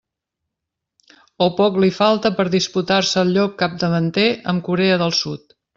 [1.47, 5.61] O poc li falta per disputar-se el lloc capdavanter amb Corea del Sud.